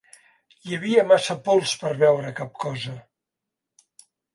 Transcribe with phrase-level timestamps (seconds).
[0.69, 2.99] Hi havia massa pols per veure cap cosa.